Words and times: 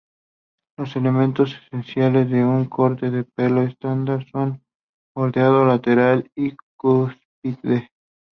Los 0.79 0.95
elementos 0.95 1.55
esenciales 1.67 2.27
de 2.31 2.43
un 2.43 2.65
corte 2.65 3.11
de 3.11 3.23
pelo 3.23 3.61
estándar 3.61 4.25
son 4.31 4.63
bordeado, 5.15 5.63
lateral 5.63 6.27
y 6.35 6.57
cúspide. 6.75 7.91